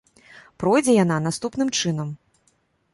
Пройдзе 0.63 0.95
яна 1.03 1.19
наступным 1.27 1.69
чынам. 1.79 2.09